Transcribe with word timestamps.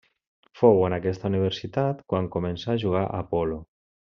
Fou 0.61 0.79
en 0.87 0.95
aquesta 0.97 1.29
universitat 1.29 2.01
quan 2.13 2.33
començà 2.39 2.73
a 2.77 2.81
jugar 2.85 3.07
a 3.21 3.25
polo. 3.35 3.61